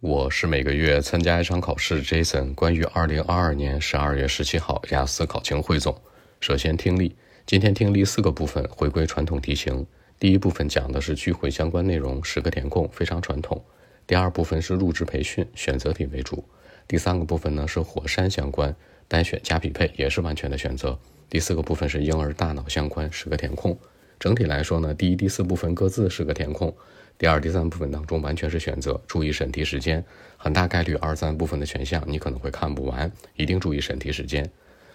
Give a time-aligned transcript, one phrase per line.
[0.00, 2.54] 我是每个月参加一场考试，Jason。
[2.54, 6.00] 关于二零二二年十二月十七号雅思考情汇总。
[6.38, 9.84] 首先听力，今天听力四个部分，回归传统题型。
[10.20, 13.60] 第一部分讲的是聚会相关内容，十个填空，非常传统。
[14.06, 16.44] 第二部分是入职培训，选择题为主。
[16.86, 18.72] 第三个部分呢是火山相关，
[19.08, 20.96] 单选加匹配，也是完全的选择。
[21.28, 23.76] 第四个部分是婴儿大脑相关，十个填空。
[24.18, 26.74] 整体来说呢，第一、第四部分各自是个填空。
[27.16, 30.04] 第二、第三部分当中完全是选择，注意审题时间，
[30.36, 34.48] 很大概率二三部分的选项你可能会看不完，一定注意审题时间。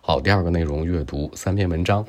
[0.00, 2.06] 好，第二个内容阅读三篇文章，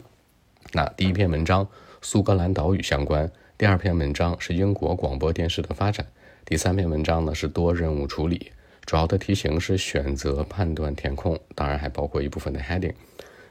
[0.71, 1.67] 那第一篇文章
[2.01, 6.07] 苏格兰岛屿相关，第二篇文章是英国广播电视的发展，
[6.45, 8.51] 第三篇文章呢是多任务处理，
[8.85, 12.93] 主要的题型是选择、判断、填空，当然还包括一部分的 heading。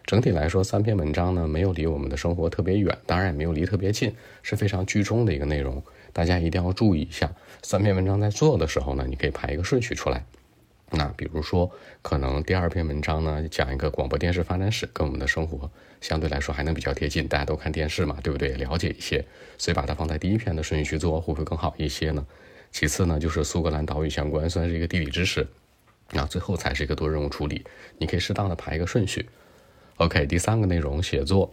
[0.06, 5.82] 整体来说，三篇文章呢没有离我们的生活特别远，当然也没有离特别近，是非常居中的一个内容。
[6.12, 7.28] 大家一定要注意一下，
[7.60, 10.24] 三篇文章在做的时候呢，你可以排一个顺序出来。
[10.92, 11.68] 那比如说，
[12.02, 15.68] 可能第二篇文章呢讲一个广播电视发展史，跟我们的生活
[16.00, 18.50] 相对来说还能比较贴近，大家都看电视嘛，对不对？
[18.50, 19.24] 了解一些，
[19.58, 22.24] 所以把它放在第一篇的顺序去做，会不会更好一些呢？
[22.70, 25.44] 其次呢，就是苏格兰岛屿相关，算是一个地理知识。
[26.12, 27.64] 那最后才是一个多任务处理，
[27.98, 29.28] 你可以适当的排一个顺序。
[29.96, 31.52] OK，第三个内容写作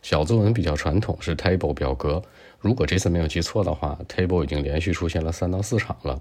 [0.00, 2.22] 小作文比较传统，是 table 表格。
[2.58, 6.20] 如果这次没有记错的话，table 已经连续出现了三到四场了。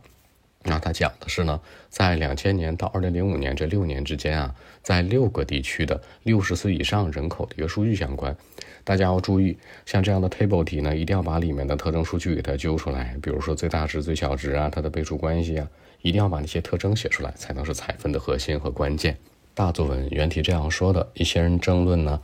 [0.63, 8.35] 那它讲的是呢，在两千年到二零零五年这六年之间啊，在六个地区的六十岁以上人口的一个数据相关。
[8.83, 15.67] 大家要注意，像这样的 table 题呢，一定要把里面的特征数据给它揪出来，比如说最大值、最小值啊，它的倍数关系啊，
[16.02, 19.17] 一定要把那些特征写出来，才能是采分的核心和关键。
[19.53, 22.19] 大作文原题这样说的：一些人争论呢，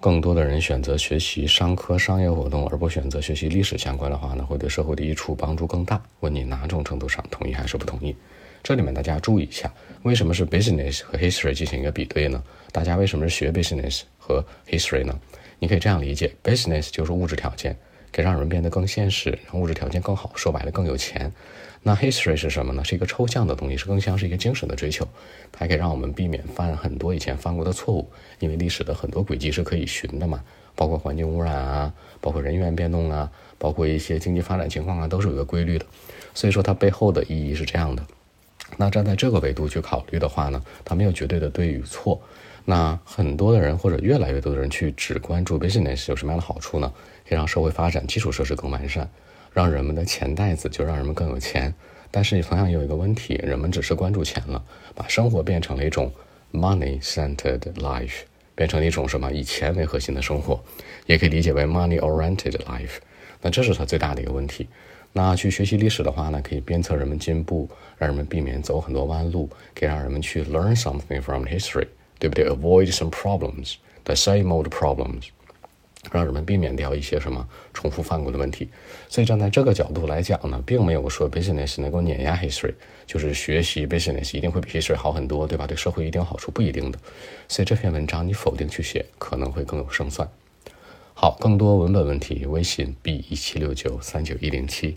[0.00, 6.02] 更多的人选择学习商科、商业活动，而不选择学习历史相关的话呢，会对社会的益处帮助更大。
[6.20, 8.16] 问你哪种程度上同意还是不同意？
[8.64, 9.72] 这里面大家注意一下，
[10.02, 12.42] 为什么是 business 和 history 进行一个比对呢？
[12.72, 15.16] 大家为什么是学 business 和 history 呢？
[15.60, 17.76] 你可以这样理解：business 就是物质条件。
[18.12, 21.32] 可以让人变得更现实，让物质条件更好，说白了更有钱。
[21.82, 22.84] 那 history 是什么呢？
[22.84, 25.08] 是一个抽象的东西，是更像是一个精神的追求。
[25.50, 28.08] 它可以让我们避免犯很多以前犯过的错误，
[28.38, 30.44] 因为历史的很多轨迹是可以寻的嘛，
[30.76, 33.28] 包括环境污染啊，包括人员变动啊，
[33.58, 35.84] 包括一些经济发展情况啊，都是有个规律的。
[36.34, 38.06] 所以说它背后的意义是这样的。
[38.76, 42.20] 那站在这个维度去考虑的话呢，它没有绝对的对与错。
[42.64, 46.92] 那很多的人或者越来越多的人去只关注 business 有什么样的好处呢？
[47.28, 49.08] 可以让社会发展基础设施更完善，
[49.52, 51.74] 让人们的钱袋子就让人们更有钱。
[52.10, 54.62] 但是同样有一个问题，人们只是关注钱了，
[54.94, 56.12] 把生活变成了一种
[56.52, 58.20] money-centered life，
[58.54, 60.62] 变成一种什么以钱为核心的生活，
[61.06, 62.98] 也可以理解为 money-oriented life。
[63.40, 64.68] 那这是它最大的一个问题。
[65.14, 67.68] 那去学习历史的话呢，可以鞭策人们进步，
[67.98, 71.86] 让人们避免走很多弯路，可以让人们去 learn something from history。
[72.22, 73.74] 对不对？Avoid some problems,
[74.04, 75.30] the same old problems，
[76.12, 78.68] 让人们避免掉一些什么重复犯过的问题。
[79.08, 82.74] 所以站在这个角度来讲呢，并没有说 business 能够碾压 history，
[83.08, 85.66] 就是学习 business 一定会比 history 好很多，对吧？
[85.66, 86.98] 对社会一定有好处，不一定的。
[87.48, 90.28] 所以这篇文章你否定去写，可能会更有胜算。
[91.14, 94.96] 好，更多文本问题，微信 b 一七六九三九一零七。